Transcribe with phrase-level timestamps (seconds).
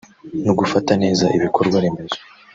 [0.45, 2.19] no Gufata neza ibikorwa-remezo